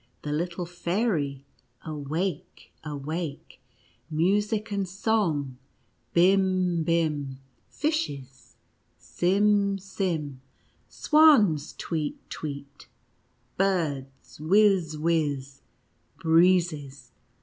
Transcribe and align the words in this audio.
The 0.23 0.31
little 0.31 0.65
fairy— 0.65 1.45
awake, 1.85 2.73
awake! 2.83 3.61
Music 4.09 4.71
and 4.71 4.89
song— 4.89 5.59
bim 6.15 6.81
bim, 6.83 7.37
fishes— 7.69 8.55
sim 8.97 9.77
sim, 9.77 10.41
swans— 10.89 11.73
tweet 11.77 12.31
tweet, 12.31 12.87
birds— 13.59 14.39
whiz 14.39 14.97
whiz, 14.97 15.61
breezes 16.17 17.11